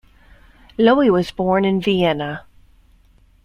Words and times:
Loewy 0.79 1.11
was 1.11 1.29
born 1.29 1.63
in 1.63 1.79
Vienna. 1.79 2.47